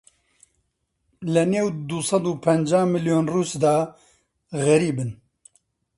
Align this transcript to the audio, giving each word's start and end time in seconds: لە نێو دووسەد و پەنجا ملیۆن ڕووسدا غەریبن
لە 1.33 1.43
نێو 1.51 1.67
دووسەد 1.87 2.25
و 2.27 2.33
پەنجا 2.43 2.81
ملیۆن 2.93 3.25
ڕووسدا 3.33 3.75
غەریبن 4.63 5.11